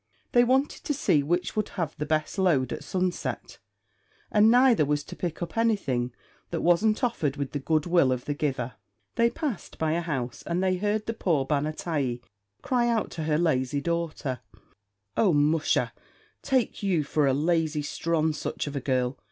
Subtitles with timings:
[0.31, 3.59] They wanted to see which would have the best load at sunset,
[4.31, 6.11] and neither was to pick up anything
[6.49, 8.73] that wasn't offered with the good will of the giver.
[9.13, 12.23] They passed by a house, and they heard the poor ban a t'yee
[12.63, 14.39] cry out to her lazy daughter,
[15.15, 15.93] "Oh, musha,
[16.41, 19.19] take you for a lazy sthronsuch of a girl!